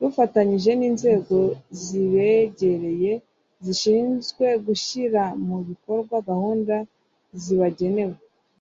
[0.00, 1.36] rufatanyije n’inzego
[1.82, 3.12] zibegereye
[3.64, 6.74] zishinzwe gushyira mu bikorwa gahunda
[7.42, 8.16] zibagenewe.